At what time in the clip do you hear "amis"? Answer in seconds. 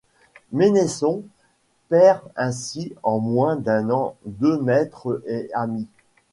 5.53-5.85